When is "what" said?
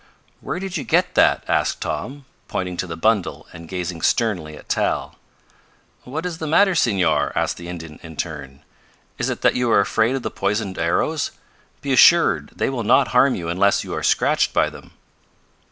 6.05-6.25